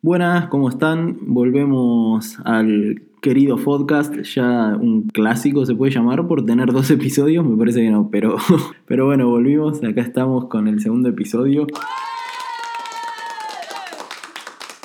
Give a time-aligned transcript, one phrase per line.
[0.00, 1.16] Buenas, ¿cómo están?
[1.22, 7.56] Volvemos al querido podcast, ya un clásico se puede llamar por tener dos episodios, me
[7.56, 8.36] parece que no, pero,
[8.86, 11.66] pero bueno, volvimos, acá estamos con el segundo episodio.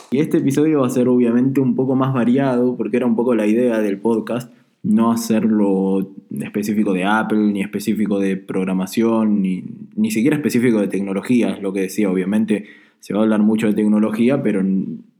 [0.09, 3.35] Y este episodio va a ser obviamente un poco más variado, porque era un poco
[3.35, 4.51] la idea del podcast,
[4.81, 6.09] no hacerlo
[6.41, 9.63] específico de Apple, ni específico de programación, ni,
[9.95, 12.65] ni siquiera específico de tecnología, es lo que decía, obviamente
[13.03, 14.63] se va a hablar mucho de tecnología, pero,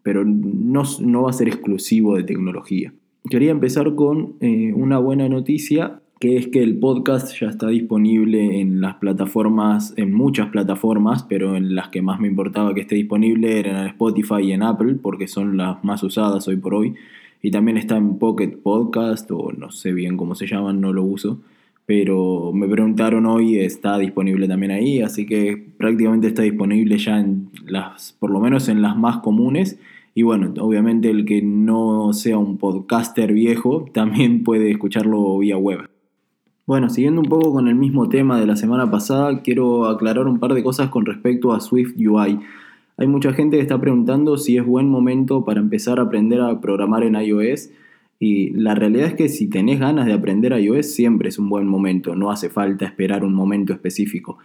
[0.04, 2.94] pero no, no va a ser exclusivo de tecnología.
[3.30, 8.62] Quería empezar con eh, una buena noticia, que es que el podcast ya está disponible
[8.62, 12.96] en las plataformas, en muchas plataformas, pero en las que más me importaba que esté
[12.96, 16.94] disponible eran en Spotify y en Apple, porque son las más usadas hoy por hoy.
[17.42, 21.04] Y también está en Pocket Podcast, o no sé bien cómo se llaman, no lo
[21.04, 21.42] uso
[21.86, 27.50] pero me preguntaron hoy, está disponible también ahí, así que prácticamente está disponible ya en
[27.66, 29.80] las, por lo menos en las más comunes.
[30.16, 35.90] Y bueno, obviamente el que no sea un podcaster viejo también puede escucharlo vía web.
[36.66, 40.40] Bueno, siguiendo un poco con el mismo tema de la semana pasada, quiero aclarar un
[40.40, 42.40] par de cosas con respecto a Swift UI.
[42.96, 46.62] Hay mucha gente que está preguntando si es buen momento para empezar a aprender a
[46.62, 47.70] programar en iOS
[48.24, 51.68] y la realidad es que si tenés ganas de aprender iOS, siempre es un buen
[51.68, 54.38] momento, no hace falta esperar un momento específico.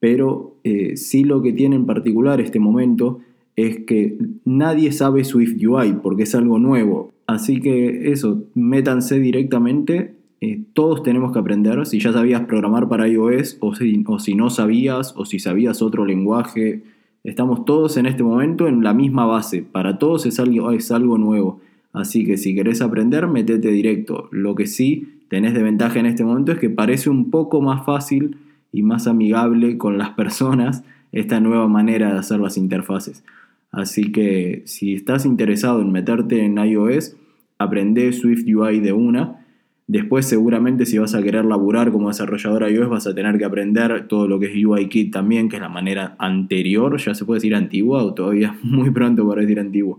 [0.00, 3.20] Pero eh, sí lo que tiene en particular este momento
[3.54, 7.12] es que nadie sabe Swift UI porque es algo nuevo.
[7.26, 10.14] Así que eso, métanse directamente.
[10.40, 11.84] Eh, todos tenemos que aprender.
[11.84, 15.82] Si ya sabías programar para iOS o si, o si no sabías o si sabías
[15.82, 16.82] otro lenguaje,
[17.24, 19.62] estamos todos en este momento en la misma base.
[19.70, 21.60] Para todos es algo, es algo nuevo.
[21.98, 24.28] Así que si querés aprender, metete directo.
[24.30, 27.84] Lo que sí tenés de ventaja en este momento es que parece un poco más
[27.84, 28.36] fácil
[28.72, 33.24] y más amigable con las personas esta nueva manera de hacer las interfaces.
[33.72, 37.16] Así que si estás interesado en meterte en iOS,
[37.58, 39.44] aprende Swift UI de una.
[39.88, 44.06] Después seguramente si vas a querer laburar como desarrollador iOS vas a tener que aprender
[44.06, 47.56] todo lo que es UIKit también, que es la manera anterior, ya se puede decir
[47.56, 49.98] antigua o todavía muy pronto para decir antiguo.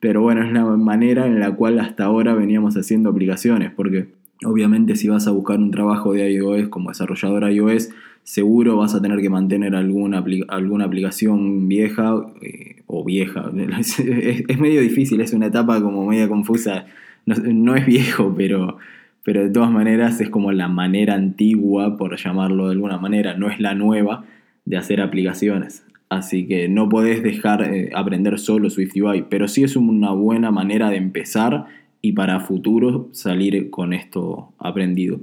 [0.00, 4.08] Pero bueno, es la manera en la cual hasta ahora veníamos haciendo aplicaciones, porque
[4.44, 7.90] obviamente si vas a buscar un trabajo de iOS como desarrollador iOS,
[8.22, 13.50] seguro vas a tener que mantener alguna, alguna aplicación vieja eh, o vieja.
[13.78, 16.86] Es, medio difícil, es una etapa como media confusa.
[17.26, 18.78] No, es viejo, pero,
[19.22, 23.50] pero de todas maneras es como la manera antigua, por llamarlo de alguna manera, no
[23.50, 24.24] es la nueva
[24.64, 25.84] de hacer aplicaciones.
[26.10, 30.50] Así que no podés dejar eh, aprender solo Swift UI, pero sí es una buena
[30.50, 31.66] manera de empezar
[32.02, 35.20] y para futuro salir con esto aprendido.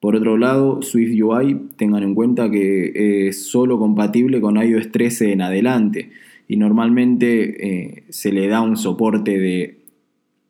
[0.00, 5.32] Por otro lado, Swift UI, tengan en cuenta que es solo compatible con iOS 13
[5.32, 6.10] en adelante
[6.48, 9.78] y normalmente eh, se le da un soporte de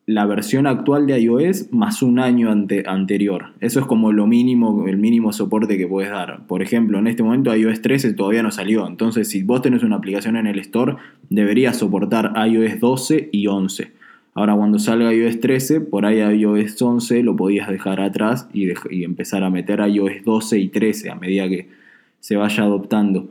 [0.07, 3.47] la versión actual de iOS más un año anterior.
[3.61, 6.47] Eso es como lo mínimo, el mínimo soporte que puedes dar.
[6.47, 8.87] Por ejemplo, en este momento iOS 13 todavía no salió.
[8.87, 10.95] Entonces, si vos tenés una aplicación en el store,
[11.29, 13.93] deberías soportar iOS 12 y 11.
[14.35, 19.03] Ahora, cuando salga iOS 13, por ahí iOS 11 lo podías dejar atrás y, y
[19.03, 21.69] empezar a meter iOS 12 y 13 a medida que
[22.21, 23.31] se vaya adoptando.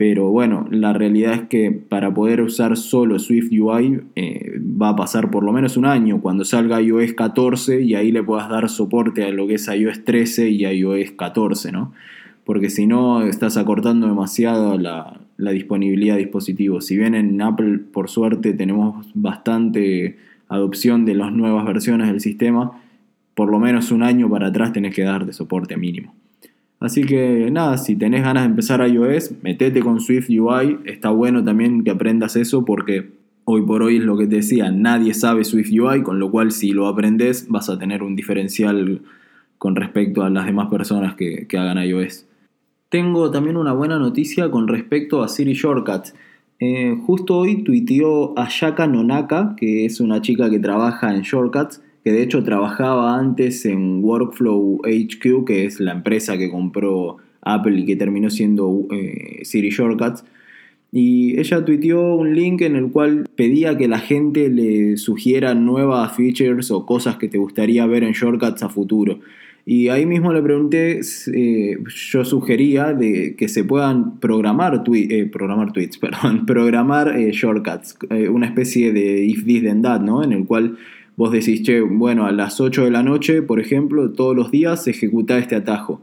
[0.00, 4.96] Pero bueno, la realidad es que para poder usar solo Swift UI eh, va a
[4.96, 8.70] pasar por lo menos un año cuando salga iOS 14 y ahí le puedas dar
[8.70, 11.92] soporte a lo que es iOS 13 y iOS 14, ¿no?
[12.46, 16.86] Porque si no, estás acortando demasiado la, la disponibilidad de dispositivos.
[16.86, 20.16] Si bien en Apple, por suerte, tenemos bastante
[20.48, 22.80] adopción de las nuevas versiones del sistema,
[23.34, 26.14] por lo menos un año para atrás tenés que dar de soporte mínimo.
[26.80, 30.78] Así que nada, si tenés ganas de empezar iOS, metete con Swift UI.
[30.86, 33.10] Está bueno también que aprendas eso porque
[33.44, 36.52] hoy por hoy es lo que te decía, nadie sabe Swift UI, con lo cual
[36.52, 39.02] si lo aprendes vas a tener un diferencial
[39.58, 42.26] con respecto a las demás personas que, hagan iOS.
[42.88, 46.14] Tengo también una buena noticia con respecto a Siri Shortcuts.
[46.60, 52.12] Eh, justo hoy tuiteó Ayaka Nonaka, que es una chica que trabaja en Shortcuts, que
[52.12, 57.86] de hecho trabajaba antes en Workflow HQ, que es la empresa que compró Apple y
[57.86, 60.24] que terminó siendo eh, Siri Shortcuts.
[60.92, 66.16] Y ella tuiteó un link en el cual pedía que la gente le sugiera nuevas
[66.16, 69.20] features o cosas que te gustaría ver en Shortcuts a futuro.
[69.66, 71.00] Y ahí mismo le pregunté,
[71.32, 77.96] eh, yo sugería de que se puedan programar, eh, programar tweets, perdón, programar shortcuts,
[78.30, 80.24] una especie de if this then that, ¿no?
[80.24, 80.78] En el cual
[81.20, 84.84] Vos decís, che, bueno, a las 8 de la noche, por ejemplo, todos los días
[84.84, 86.00] se ejecuta este atajo.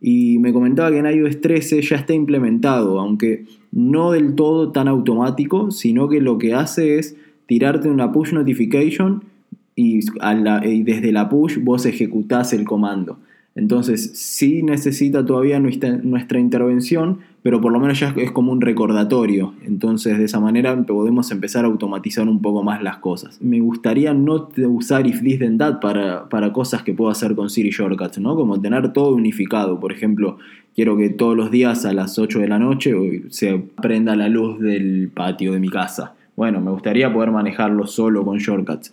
[0.00, 4.88] Y me comentaba que en iOS 13 ya está implementado, aunque no del todo tan
[4.88, 7.14] automático, sino que lo que hace es
[7.44, 9.24] tirarte una push notification
[9.76, 10.00] y,
[10.82, 13.18] desde la push vos ejecutás el comando.
[13.56, 19.54] Entonces, sí necesita todavía nuestra, intervención, pero por lo menos ya es como un recordatorio.
[19.64, 23.40] Entonces, de esa manera podemos empezar a automatizar un poco más las cosas.
[23.40, 27.48] Me gustaría no usar if this then that para, para cosas que puedo hacer con
[27.48, 28.34] Siri Shortcuts, ¿no?
[28.34, 29.78] Como tener todo unificado.
[29.78, 30.38] Por ejemplo,
[30.74, 32.92] quiero que todos los días a las 8 de la noche
[33.28, 36.14] se prenda la luz del patio de mi casa.
[36.34, 38.92] Bueno, me gustaría poder manejarlo solo con shortcuts.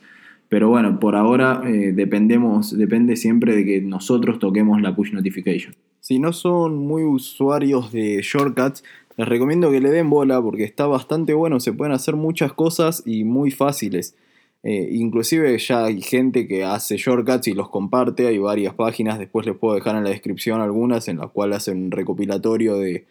[0.51, 5.73] Pero bueno, por ahora eh, dependemos, depende siempre de que nosotros toquemos la push notification.
[6.01, 8.83] Si no son muy usuarios de shortcuts,
[9.15, 13.01] les recomiendo que le den bola porque está bastante bueno, se pueden hacer muchas cosas
[13.05, 14.17] y muy fáciles.
[14.63, 19.45] Eh, inclusive ya hay gente que hace shortcuts y los comparte, hay varias páginas, después
[19.45, 23.05] les puedo dejar en la descripción algunas en las cuales hacen un recopilatorio de,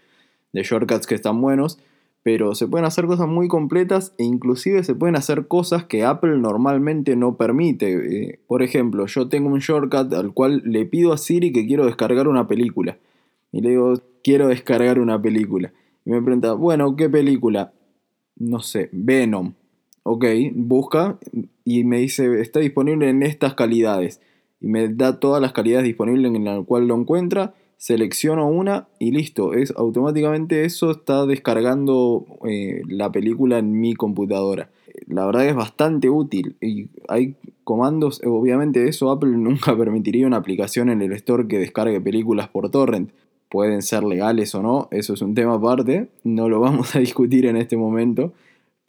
[0.52, 1.78] de shortcuts que están buenos
[2.22, 6.38] pero se pueden hacer cosas muy completas e inclusive se pueden hacer cosas que Apple
[6.38, 7.92] normalmente no permite.
[7.92, 11.86] Eh, por ejemplo, yo tengo un shortcut al cual le pido a Siri que quiero
[11.86, 12.98] descargar una película.
[13.52, 15.72] Y le digo, quiero descargar una película.
[16.04, 17.72] Y me pregunta, bueno, ¿qué película?
[18.36, 19.54] No sé, Venom.
[20.02, 20.24] Ok,
[20.54, 21.18] busca
[21.64, 24.20] y me dice, está disponible en estas calidades.
[24.60, 29.10] Y me da todas las calidades disponibles en las cual lo encuentra selecciono una y
[29.10, 29.54] listo.
[29.54, 34.68] Es, automáticamente eso está descargando eh, la película en mi computadora.
[35.06, 40.90] La verdad es bastante útil y hay comandos, obviamente eso Apple nunca permitiría una aplicación
[40.90, 43.12] en el store que descargue películas por torrent.
[43.48, 47.46] Pueden ser legales o no, eso es un tema aparte, no lo vamos a discutir
[47.46, 48.34] en este momento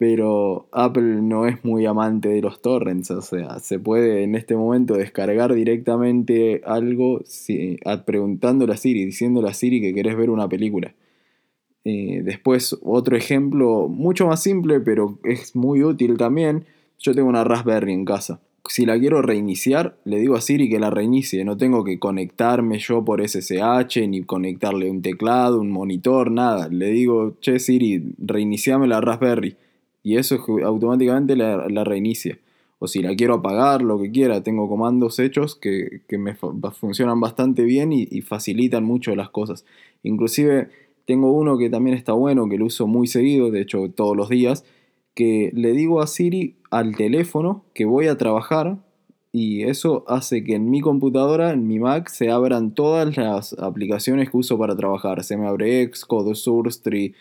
[0.02, 4.56] pero Apple no es muy amante de los torrents, o sea, se puede en este
[4.56, 7.22] momento descargar directamente algo
[8.04, 10.92] preguntándole a Siri, diciéndole a Siri que querés ver una película.
[11.84, 16.64] Eh, después, otro ejemplo mucho más simple, pero es muy útil también.
[16.98, 18.40] Yo tengo una Raspberry en casa.
[18.68, 21.44] Si la quiero reiniciar, le digo a Siri que la reinicie.
[21.44, 26.66] No tengo que conectarme yo por SSH, ni conectarle un teclado, un monitor, nada.
[26.68, 29.54] Le digo, che Siri, reiniciame la Raspberry
[30.02, 32.38] y eso automáticamente la, reinicia.
[32.78, 37.62] O si la quiero apagar, lo que quiera, tengo comandos hechos que, me funcionan bastante
[37.62, 39.64] bien y, facilitan mucho las cosas.
[40.02, 40.68] Inclusive
[41.04, 44.28] tengo uno que también está bueno, que lo uso muy seguido, de hecho todos los
[44.28, 44.64] días,
[45.14, 48.78] que le digo a Siri al teléfono que voy a trabajar
[49.32, 54.30] y eso hace que en mi computadora, en mi Mac, se abran todas las aplicaciones
[54.30, 55.24] que uso para trabajar.
[55.24, 57.14] Se me abre Xcode, SourceTree,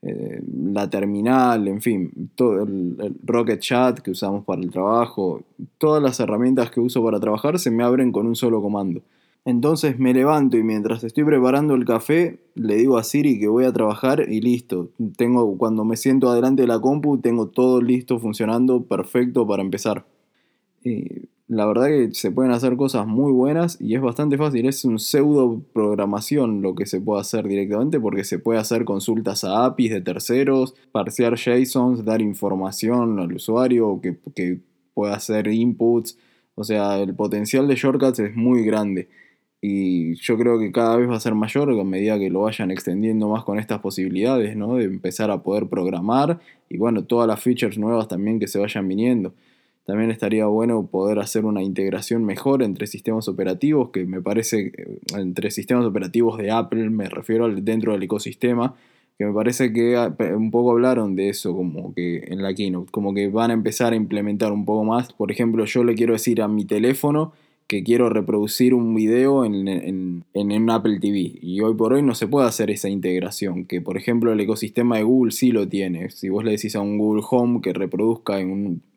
[0.00, 0.40] eh,
[0.72, 5.42] la terminal, en fin, todo el, Rocket Chat que usamos para el trabajo,
[5.78, 9.02] todas las herramientas que uso para trabajar se me abren con un solo comando.
[9.44, 13.64] Entonces me levanto y mientras estoy preparando el café, le digo a Siri que voy
[13.64, 14.90] a trabajar y listo.
[15.16, 20.04] Tengo, cuando me siento adelante de la compu, tengo todo listo, funcionando, perfecto para empezar.
[20.84, 24.66] Eh, la verdad que se pueden hacer cosas muy buenas y es bastante fácil.
[24.66, 29.44] Es un pseudo programación lo que se puede hacer directamente porque se puede hacer consultas
[29.44, 34.60] a APIs de terceros, parsear JSONs, dar información al usuario que, que
[34.92, 36.18] pueda hacer inputs.
[36.54, 39.08] O sea, el potencial de shortcuts es muy grande.
[39.60, 42.70] Y yo creo que cada vez va a ser mayor a medida que lo vayan
[42.70, 44.76] extendiendo más con estas posibilidades, ¿no?
[44.76, 48.86] De empezar a poder programar y bueno, todas las features nuevas también que se vayan
[48.86, 49.32] viniendo.
[49.88, 54.98] También estaría bueno poder hacer una integración mejor entre sistemas operativos, que me parece, eh,
[55.16, 58.74] entre sistemas operativos de Apple, me refiero al, dentro del ecosistema,
[59.16, 62.90] que me parece que ah, un poco hablaron de eso como que en la keynote,
[62.90, 65.14] como que van a empezar a implementar un poco más.
[65.14, 67.32] Por ejemplo, yo le quiero decir a mi teléfono
[67.66, 71.38] que quiero reproducir un video en, en, en, un Apple TV.
[71.40, 74.98] Y hoy por hoy no se puede hacer esa integración, que por ejemplo el ecosistema
[74.98, 76.10] de Google sí lo tiene.
[76.10, 78.87] Si vos le decís a un Google Home que reproduzca en un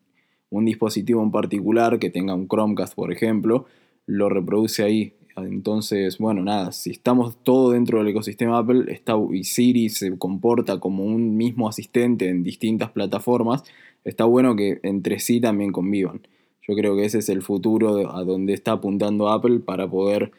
[0.52, 3.64] un dispositivo en particular que tenga un Chromecast, por ejemplo,
[4.06, 5.14] lo reproduce ahí.
[5.36, 10.78] Entonces, bueno, nada, si estamos todo dentro del ecosistema Apple está, y Siri se comporta
[10.78, 13.64] como un mismo asistente en distintas plataformas,
[14.04, 16.20] está bueno que entre sí también convivan.
[16.68, 20.32] Yo creo que ese es el futuro a donde está apuntando Apple para poder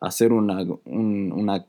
[0.00, 1.64] hacer una, una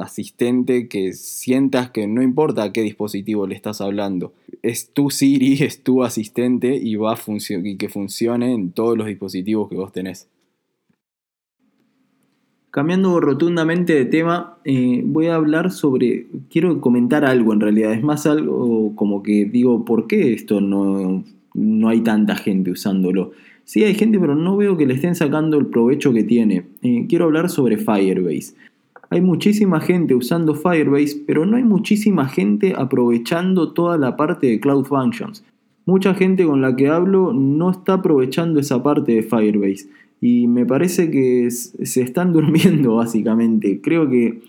[0.00, 4.32] asistente que sientas que no importa a qué dispositivo le estás hablando,
[4.62, 9.06] es tu Siri, es tu asistente y va a y que funcione en todos los
[9.06, 10.28] dispositivos que vos tenés.
[12.70, 18.02] Cambiando rotundamente de tema, eh, voy a hablar sobre, quiero comentar algo en realidad, es
[18.02, 23.32] más algo como que digo, ¿por qué esto no, no hay tanta gente usándolo?
[23.64, 26.64] Sí hay gente, pero no veo que le estén sacando el provecho que tiene.
[26.82, 28.54] Eh, quiero hablar sobre Firebase.
[29.10, 34.60] Hay muchísima gente usando Firebase, pero no hay muchísima gente aprovechando toda la parte de
[34.60, 35.44] Cloud Functions.
[35.86, 39.88] mucha gente con la que hablo no está aprovechando esa parte de Firebase.
[40.20, 43.80] Y me parece que se están durmiendo básicamente.
[43.80, 44.40] Creo que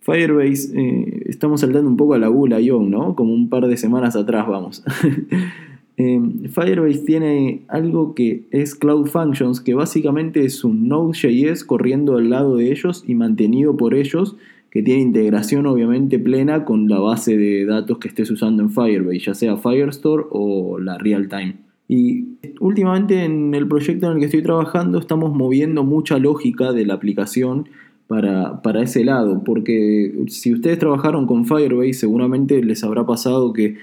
[0.00, 3.14] Firebase, eh, estamos saltando un poco a la gula yo, ¿no?
[3.14, 4.82] Como un par de semanas atrás vamos.
[6.02, 12.28] Eh, Firebase tiene algo que es Cloud Functions, que básicamente es un Node.js corriendo al
[12.28, 14.36] lado de ellos y mantenido por ellos,
[14.70, 19.20] que tiene integración obviamente plena con la base de datos que estés usando en Firebase,
[19.20, 21.54] ya sea Firestore o la Real Time.
[21.86, 26.84] Y últimamente en el proyecto en el que estoy trabajando estamos moviendo mucha lógica de
[26.84, 27.68] la aplicación
[28.08, 33.76] para, para, ese lado, porque si ustedes trabajaron con Firebase seguramente les habrá pasado que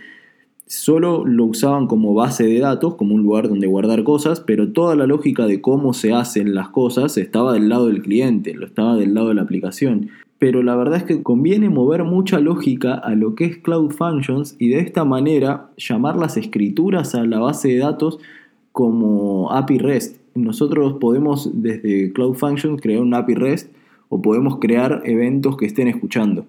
[0.70, 4.96] solo lo usaban como base de datos, como un lugar donde guardar cosas, pero toda
[4.96, 8.96] la lógica de cómo se hacen las cosas estaba del lado del cliente, lo estaba
[8.96, 10.10] del lado de la aplicación.
[10.38, 14.56] Pero la verdad es que conviene mover mucha lógica a lo que es Cloud Functions
[14.60, 18.20] y de esta manera llamar las escrituras a la base de datos
[18.72, 20.18] como API REST.
[20.36, 23.72] Nosotros podemos desde Cloud Functions crear un API REST
[24.10, 26.46] o podemos crear eventos que estén escuchando.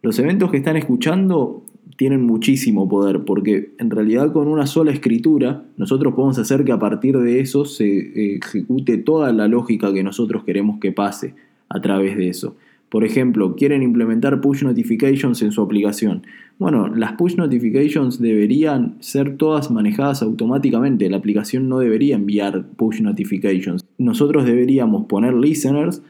[0.00, 1.62] Los eventos que están escuchando
[1.96, 6.78] tienen muchísimo poder, porque en realidad con una sola escritura nosotros podemos hacer que a
[6.78, 11.34] partir de eso se eh, ejecute toda la lógica que nosotros queremos que pase
[11.68, 12.56] a través de eso.
[12.88, 16.22] Por ejemplo, quieren implementar push notifications en su aplicación.
[16.58, 21.10] Bueno, las push notifications deberían ser todas manejadas automáticamente.
[21.10, 23.84] La aplicación no debería enviar push notifications.
[23.98, 26.02] Nosotros deberíamos poner listeners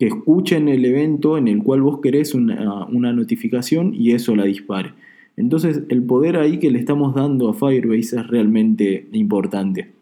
[0.00, 4.44] que escuchen el evento en el cual vos querés una, una notificación y eso la
[4.44, 4.94] dispare.
[5.36, 9.92] Entonces el poder ahí que le estamos dando a Firebase es realmente importante.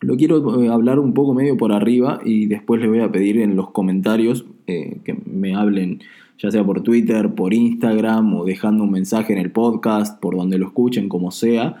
[0.00, 3.38] Lo quiero eh, hablar un poco medio por arriba y después les voy a pedir
[3.38, 6.00] en los comentarios eh, que me hablen
[6.38, 10.58] ya sea por Twitter, por Instagram o dejando un mensaje en el podcast, por donde
[10.58, 11.76] lo escuchen, como sea,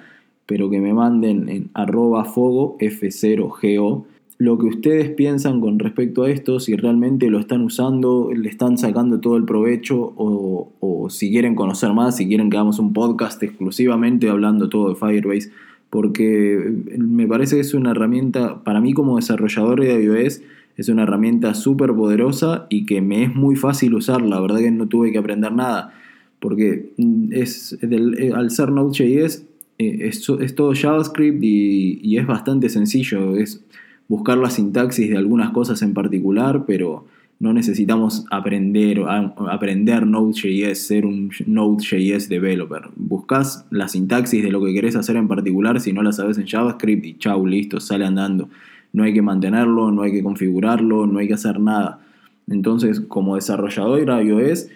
[0.46, 4.04] pero que me manden en arroba fogo F0GO
[4.38, 8.78] lo que ustedes piensan con respecto a esto, si realmente lo están usando, le están
[8.78, 13.42] sacando todo el provecho o, si quieren conocer más, si quieren que hagamos un podcast
[13.42, 15.50] exclusivamente hablando todo de Firebase,
[15.90, 20.40] porque me parece que es una herramienta, para mí como desarrollador de iOS,
[20.76, 24.70] es una herramienta súper poderosa y que me es muy fácil usar, la verdad que
[24.70, 25.94] no tuve que aprender nada,
[26.40, 26.92] porque
[27.30, 29.46] es eh, al ser Node.js
[29.78, 33.64] eh, es, todo JavaScript y, y es bastante sencillo, es
[34.08, 37.06] buscar la sintaxis de algunas cosas en particular, pero
[37.40, 39.02] no necesitamos aprender,
[39.50, 42.82] aprender Node.js, ser un Node.js developer.
[42.96, 46.46] Buscas la sintaxis de lo que querés hacer en particular, si no la sabes en
[46.46, 48.48] JavaScript y chau, listo, sale andando.
[48.92, 52.00] No hay que mantenerlo, no hay que configurarlo, no hay que hacer nada.
[52.46, 54.68] Entonces, como desarrollador de iOS,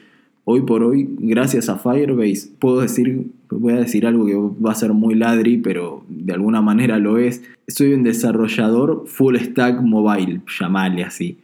[0.50, 4.74] hoy por hoy, gracias a Firebase, puedo decir, voy a decir algo que va a
[4.74, 7.42] ser muy ladri, pero de alguna manera lo es.
[7.66, 11.36] Soy un desarrollador full stack mobile, llamale así.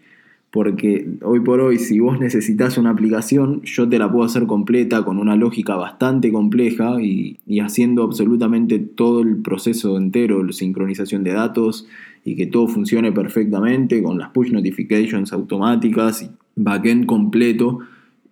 [0.50, 5.04] Porque hoy por hoy, si vos necesitas una aplicación, yo te la puedo hacer completa
[5.04, 11.25] con una lógica bastante compleja y, y haciendo absolutamente todo el proceso entero, la sincronización
[11.25, 11.87] de datos
[12.25, 17.80] y que todo funcione perfectamente con las push notifications automáticas y backend completo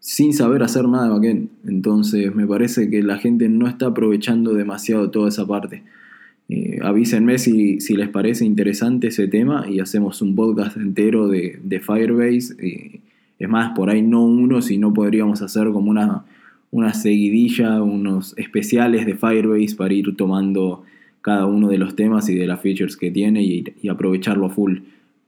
[0.02, 1.48] sin saber hacer nada de backend.
[1.64, 5.84] Entonces me parece que la gente no está aprovechando demasiado toda esa parte.
[6.48, 11.80] Eh, avísenme si, si, les parece interesante ese tema y hacemos un podcast entero de,
[11.80, 12.56] Firebase.
[12.58, 13.00] Eh,
[13.38, 16.24] es más, por ahí no uno, sino podríamos hacer como una,
[16.72, 20.82] una seguidilla, unos especiales de Firebase para ir tomando
[21.20, 24.78] cada uno de los temas y de las features que tiene y, y aprovecharlo full.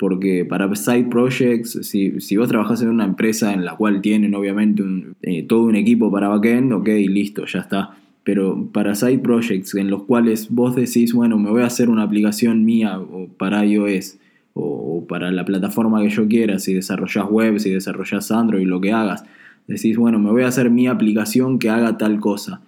[0.04, 4.84] Porque para side projects, si, vos trabajás en una empresa en la cual tienen obviamente
[5.22, 7.96] eh, todo un equipo para backend, ok, listo, ya está.
[8.22, 12.02] Pero para side projects en los cuales vos decís, bueno, me voy a hacer una
[12.02, 13.00] aplicación mía
[13.38, 14.18] para iOS
[14.52, 18.92] o, para la plataforma que yo quiera, si desarrollás web, si desarrollás Android, lo que
[18.92, 19.24] hagas,
[19.66, 22.60] decís, bueno, me voy a hacer mi aplicación que haga tal cosa.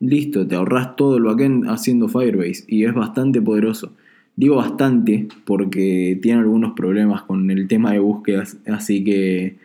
[0.00, 3.92] Listo, te ahorras todo el backend haciendo Firebase y es bastante poderoso.
[4.36, 9.56] Digo bastante porque tiene algunos problemas con el tema de búsquedas, así que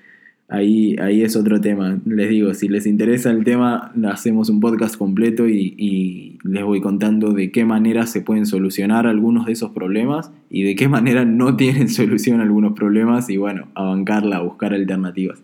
[0.48, 2.00] ahí, ahí es otro tema.
[2.06, 7.34] Les digo, si les interesa el tema, hacemos un podcast completo y, les voy contando
[7.34, 11.56] de qué manera se pueden solucionar algunos de esos problemas y de qué manera no
[11.58, 15.44] tienen solución algunos problemas y bueno, a bancarla, a buscar alternativas.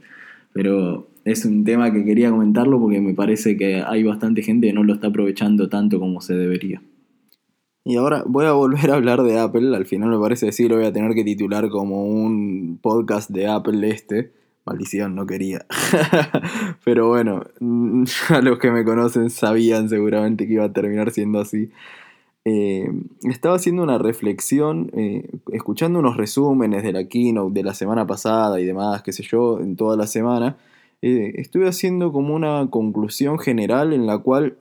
[0.53, 4.73] Pero es un tema que quería comentarlo porque me parece que hay bastante gente que
[4.73, 6.81] no lo está aprovechando tanto como se debería.
[7.87, 9.73] Y ahora voy a volver a hablar de Apple.
[9.73, 13.47] Al final me parece decir, lo voy a tener que titular como un podcast de
[13.47, 14.33] Apple este.
[14.65, 15.65] Maldición, no quería.
[16.83, 17.45] Pero bueno,
[18.29, 21.71] a los que me conocen sabían seguramente que iba a terminar siendo así.
[22.43, 22.91] Eh,
[23.23, 28.59] estaba haciendo una reflexión, eh, escuchando unos resúmenes de la keynote de la semana pasada
[28.59, 30.57] y demás, qué sé yo, en toda la semana.
[31.01, 34.57] Eh, estuve haciendo como una conclusión general en la cual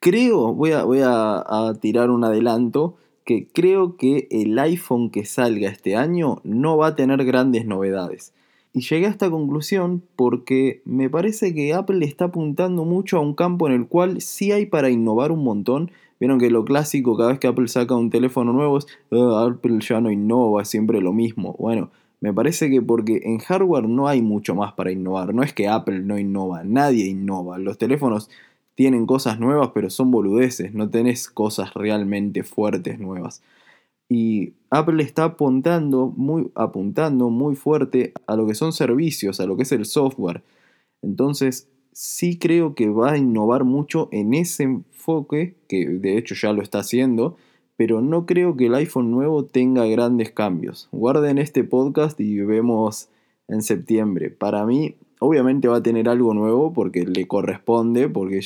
[0.00, 6.40] creo, voy a, tirar un adelanto, que creo que el iPhone que salga este año
[6.44, 8.32] no va a tener grandes novedades.
[8.72, 13.34] Y llegué a esta conclusión porque me parece que Apple está apuntando mucho a un
[13.34, 15.90] campo en el cual sí hay para innovar un montón,
[16.20, 19.78] Vieron que lo clásico, cada vez que Apple saca un teléfono nuevo, es, ah, Apple
[19.80, 21.54] ya no innova, siempre lo mismo.
[21.58, 21.90] Bueno,
[22.20, 25.32] me parece que porque en hardware no hay mucho más para innovar.
[25.32, 27.58] No es que Apple no innova, nadie innova.
[27.58, 28.30] Los teléfonos
[28.78, 33.42] tienen cosas nuevas, pero son boludeces, no tenés cosas realmente fuertes nuevas.
[34.08, 39.56] Y Apple está apuntando muy, apuntando muy fuerte a lo que son servicios, a lo
[39.56, 40.44] que es el software.
[41.02, 46.52] Entonces, sí creo que va a innovar mucho en ese enfoque, que de hecho ya
[46.52, 47.36] lo está haciendo,
[47.76, 50.88] pero no creo que el iPhone nuevo tenga grandes cambios.
[50.92, 53.08] Guarden este podcast y vemos
[53.48, 54.30] en septiembre.
[54.30, 58.40] Para mí, obviamente va a tener algo nuevo porque le corresponde, porque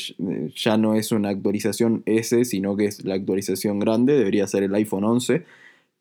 [0.55, 4.75] ya no es una actualización S, sino que es la actualización grande, debería ser el
[4.75, 5.45] iPhone 11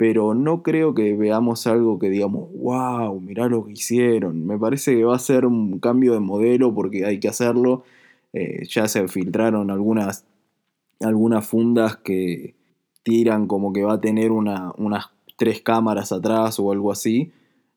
[0.02, 4.48] pero no creo que veamos algo que digamos, wow, mirá lo que hicieron.
[4.48, 7.84] Me parece que va a ser un cambio de modelo porque hay que hacerlo.
[8.34, 10.26] Eh, ya se filtraron algunas,
[11.02, 12.56] algunas fundas que
[13.04, 17.32] tiran como que va a tener unas tres cámaras atrás o algo así.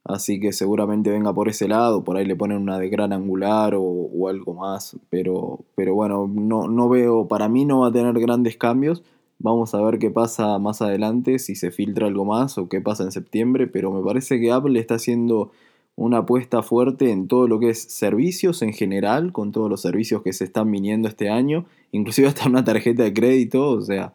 [0.04, 3.74] Así que seguramente venga por ese lado, por ahí le ponen una de gran angular
[3.76, 4.96] o, algo más.
[5.10, 9.02] Pero, pero bueno, no, no veo, para mí no va a tener grandes cambios
[9.38, 13.02] Vamos a ver qué pasa más adelante, si se filtra algo más o qué pasa
[13.02, 15.50] en septiembre, pero me parece que Apple está haciendo
[15.96, 20.22] una apuesta fuerte en todo lo que es servicios en general, con todos los servicios
[20.22, 24.14] que se están viniendo este año, inclusive hasta una tarjeta de crédito, o sea,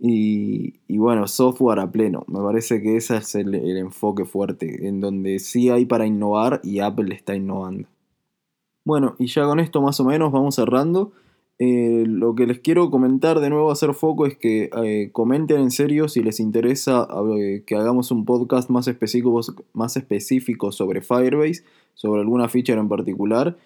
[0.00, 2.24] y, bueno, software a pleno.
[2.28, 6.60] Me parece que ese es el, el enfoque fuerte, en donde sí hay para innovar
[6.62, 7.88] y Apple está innovando.
[8.84, 11.12] Bueno, y ya con esto más o menos vamos cerrando.
[11.60, 15.72] Eh, lo que les quiero comentar de nuevo, hacer foco, es que eh, comenten en
[15.72, 19.40] serio si les interesa eh, que hagamos un podcast más específico,
[19.72, 23.56] más específico sobre Firebase, sobre alguna feature en particular.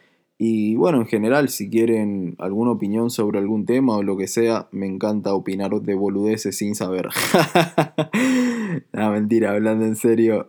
[0.45, 4.67] Y bueno, en general, si quieren alguna opinión sobre algún tema o lo que sea,
[4.73, 7.11] me encanta opinar de boludeces sin saber.
[8.93, 10.45] no, mentira, hablando en serio.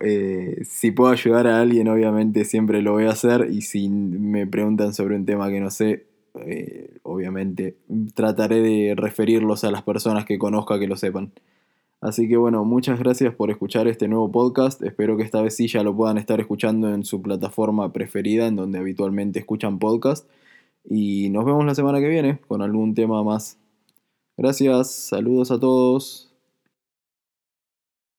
[0.64, 3.48] si puedo ayudar a alguien, obviamente siempre lo voy a hacer.
[3.52, 6.06] Y si me preguntan sobre un tema que no sé,
[6.44, 7.76] eh, obviamente
[8.14, 11.30] trataré de referirlos a las personas que conozca que lo sepan.
[12.04, 14.82] Así que bueno, muchas gracias por escuchar este nuevo podcast.
[14.82, 18.56] Espero que esta vez sí ya lo puedan estar escuchando en su plataforma preferida, en
[18.56, 20.28] donde habitualmente escuchan podcast.
[20.84, 23.58] Y nos vemos la semana que viene con algún tema más.
[24.36, 26.33] Gracias, saludos a todos.